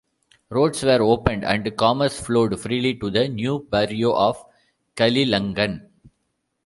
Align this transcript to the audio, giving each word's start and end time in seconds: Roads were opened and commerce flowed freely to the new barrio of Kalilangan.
Roads 0.49 0.81
were 0.81 1.03
opened 1.03 1.45
and 1.45 1.77
commerce 1.77 2.19
flowed 2.19 2.59
freely 2.59 2.95
to 2.95 3.11
the 3.11 3.27
new 3.27 3.59
barrio 3.69 4.15
of 4.15 4.43
Kalilangan. 4.95 5.89